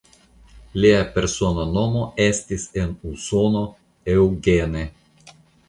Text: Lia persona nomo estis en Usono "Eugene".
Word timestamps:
Lia 0.85 1.01
persona 1.17 1.65
nomo 1.75 2.01
estis 2.25 2.67
en 2.85 2.97
Usono 3.13 3.65
"Eugene". 4.17 4.87